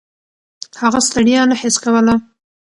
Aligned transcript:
هغه 0.81 0.99
ستړیا 1.07 1.41
نه 1.49 1.55
حس 1.61 1.75
کوله. 1.83 2.15